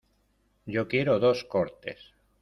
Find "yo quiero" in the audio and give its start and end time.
0.65-1.19